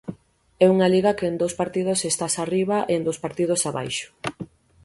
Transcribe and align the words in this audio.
É 0.65 0.67
unha 0.75 0.91
Liga 0.93 1.15
que 1.17 1.25
en 1.31 1.35
dous 1.41 1.53
partidos 1.61 1.99
estás 2.11 2.33
arriba 2.43 2.77
e 2.83 2.91
en 2.97 3.01
dous 3.07 3.19
partidos 3.25 3.61
abaixo. 3.69 4.07